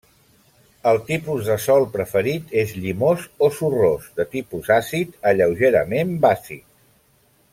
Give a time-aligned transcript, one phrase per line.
[0.91, 6.67] El tipus de sol preferit és llimós o sorrós, de tipus àcid a lleugerament bàsic.